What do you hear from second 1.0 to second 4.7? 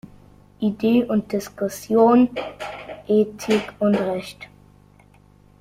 und Diskussion, Ethik und Recht.